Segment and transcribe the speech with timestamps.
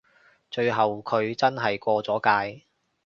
[0.49, 2.19] 最後佢真係過咗
[2.57, 2.65] 界